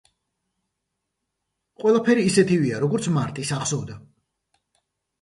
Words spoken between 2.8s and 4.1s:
როგორიც მარტის ახსოვდა.